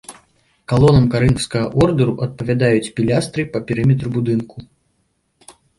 Калонам 0.71 1.05
карынфскага 1.15 1.67
ордэру 1.85 2.13
адпавядаюць 2.29 2.91
пілястры 2.99 3.43
па 3.55 3.59
перыметры 3.71 4.07
будынку. 4.19 4.57